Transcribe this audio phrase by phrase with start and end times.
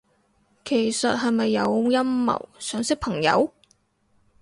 [0.65, 3.53] 其實係咪有陰謀，想識朋友？